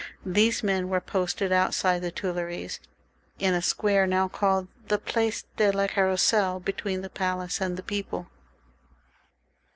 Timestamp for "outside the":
1.51-2.09